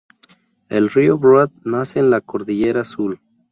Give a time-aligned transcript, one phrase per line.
[0.69, 3.21] El río Broad nace en la cordillera Azul.